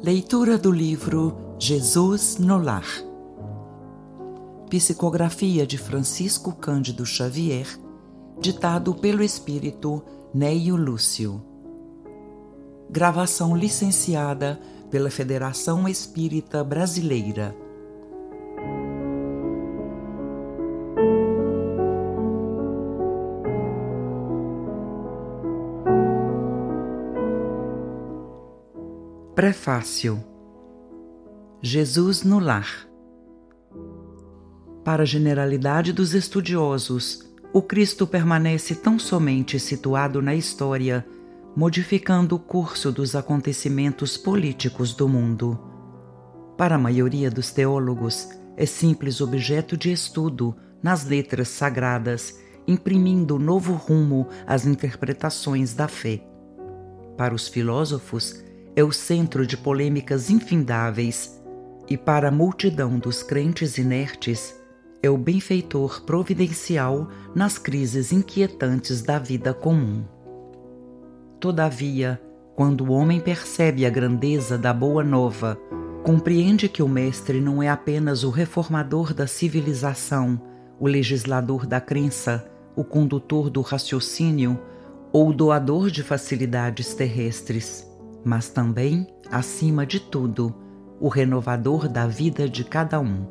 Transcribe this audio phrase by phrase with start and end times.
[0.00, 2.86] Leitura do livro Jesus no Lar.
[4.70, 7.66] Psicografia de Francisco Cândido Xavier,
[8.40, 10.00] ditado pelo espírito
[10.32, 11.42] Neio Lúcio.
[12.88, 17.52] Gravação licenciada pela Federação Espírita Brasileira.
[29.48, 30.22] Prefácio
[31.62, 32.86] Jesus no Lar
[34.84, 41.02] Para a generalidade dos estudiosos, o Cristo permanece tão somente situado na história,
[41.56, 45.58] modificando o curso dos acontecimentos políticos do mundo.
[46.58, 53.72] Para a maioria dos teólogos, é simples objeto de estudo nas letras sagradas, imprimindo novo
[53.72, 56.22] rumo às interpretações da fé.
[57.16, 58.46] Para os filósofos,
[58.78, 61.42] é o centro de polêmicas infindáveis
[61.90, 64.54] e, para a multidão dos crentes inertes,
[65.02, 70.04] é o benfeitor providencial nas crises inquietantes da vida comum.
[71.40, 72.22] Todavia,
[72.54, 75.58] quando o homem percebe a grandeza da Boa Nova,
[76.04, 80.40] compreende que o Mestre não é apenas o reformador da civilização,
[80.78, 84.56] o legislador da crença, o condutor do raciocínio
[85.12, 87.87] ou o doador de facilidades terrestres
[88.28, 90.54] mas também, acima de tudo,
[91.00, 93.26] o renovador da vida de cada um.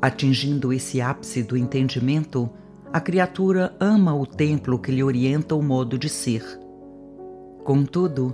[0.00, 2.48] Atingindo esse ápice do entendimento,
[2.92, 6.44] a criatura ama o templo que lhe orienta o modo de ser.
[7.64, 8.32] Contudo,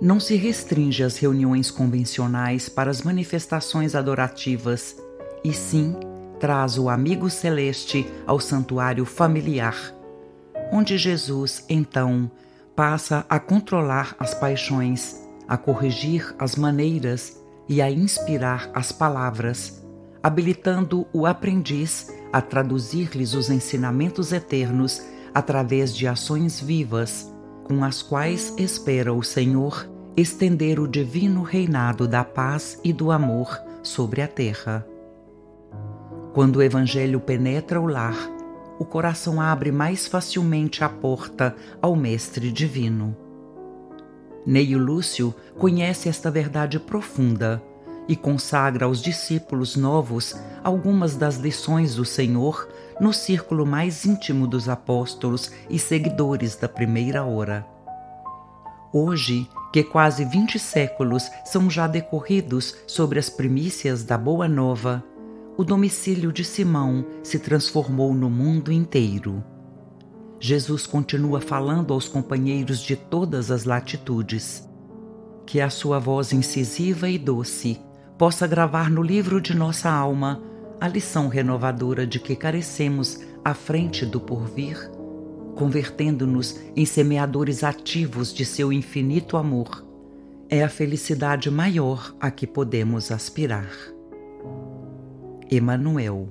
[0.00, 4.96] não se restringe às reuniões convencionais para as manifestações adorativas,
[5.44, 5.94] e sim
[6.40, 9.76] traz o amigo celeste ao santuário familiar,
[10.72, 12.30] onde Jesus, então,
[12.76, 19.82] passa a controlar as paixões, a corrigir as maneiras e a inspirar as palavras,
[20.22, 25.02] habilitando o aprendiz a traduzir-lhes os ensinamentos eternos
[25.34, 27.32] através de ações vivas,
[27.64, 33.60] com as quais espera o Senhor estender o divino reinado da paz e do amor
[33.82, 34.86] sobre a terra.
[36.32, 38.35] Quando o Evangelho penetra o lar,
[38.78, 43.16] o coração abre mais facilmente a porta ao Mestre Divino.
[44.44, 47.62] Neio Lúcio conhece esta verdade profunda
[48.08, 52.68] e consagra aos discípulos novos algumas das lições do Senhor
[53.00, 57.66] no círculo mais íntimo dos apóstolos e seguidores da primeira hora.
[58.92, 65.04] Hoje, que quase vinte séculos são já decorridos sobre as primícias da Boa Nova,
[65.56, 69.42] o domicílio de Simão se transformou no mundo inteiro.
[70.38, 74.68] Jesus continua falando aos companheiros de todas as latitudes.
[75.46, 77.80] Que a sua voz incisiva e doce
[78.18, 80.42] possa gravar no livro de nossa alma
[80.78, 84.90] a lição renovadora de que carecemos à frente do porvir,
[85.54, 89.86] convertendo-nos em semeadores ativos de seu infinito amor.
[90.50, 93.95] É a felicidade maior a que podemos aspirar.
[95.50, 96.28] Emanuel.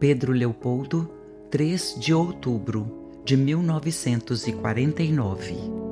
[0.00, 1.08] Pedro Leopoldo,
[1.50, 5.89] 3 de outubro de 1949.